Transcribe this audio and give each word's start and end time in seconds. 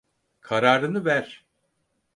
Kararını 0.41 1.05
ver. 1.05 1.45